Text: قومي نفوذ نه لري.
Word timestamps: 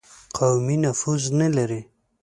قومي 0.37 0.75
نفوذ 0.85 1.23
نه 1.39 1.47
لري. 1.55 1.81